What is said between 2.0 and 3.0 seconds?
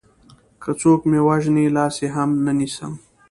يې هم نه نيسم